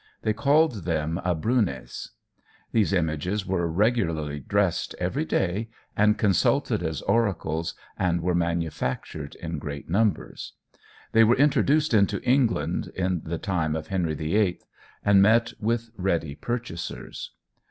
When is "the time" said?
13.23-13.75